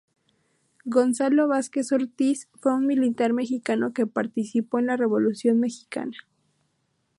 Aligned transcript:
Gonzalo 0.85 1.47
Vázquez 1.47 1.91
Ortiz 1.91 2.49
fue 2.55 2.73
un 2.73 2.87
militar 2.87 3.33
mexicano 3.33 3.93
que 3.93 4.07
participó 4.07 4.79
en 4.79 4.87
la 4.87 4.97
Revolución 4.97 5.59
mexicana. 5.59 6.17